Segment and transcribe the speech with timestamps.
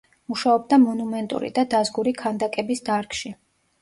[0.31, 3.37] მუშაობდა მონუმენტური და დაზგური ქანდაკების დარგში.